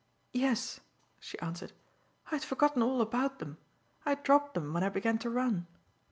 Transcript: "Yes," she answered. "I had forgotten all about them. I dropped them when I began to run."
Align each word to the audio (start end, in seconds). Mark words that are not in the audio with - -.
"Yes," 0.33 0.79
she 1.19 1.37
answered. 1.41 1.73
"I 2.31 2.31
had 2.37 2.43
forgotten 2.43 2.81
all 2.81 3.01
about 3.01 3.37
them. 3.37 3.59
I 4.03 4.15
dropped 4.15 4.55
them 4.55 4.73
when 4.73 4.83
I 4.83 4.89
began 4.89 5.19
to 5.19 5.29
run." 5.29 5.67